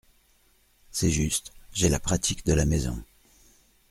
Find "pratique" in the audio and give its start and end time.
1.99-2.43